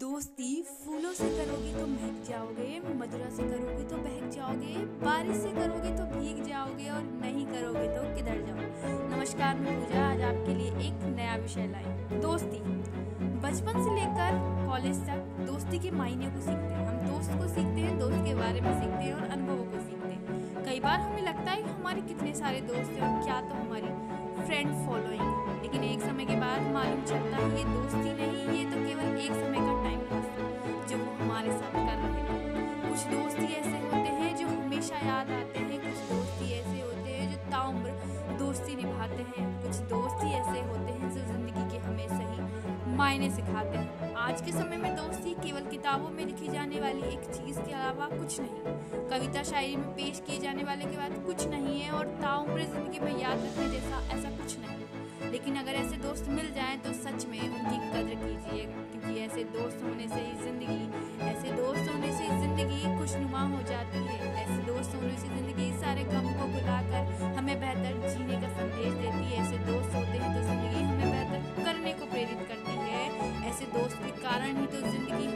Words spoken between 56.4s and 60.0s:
जाएँ तो सच में उनकी कदर कीजिए, क्योंकि ऐसे दोस्त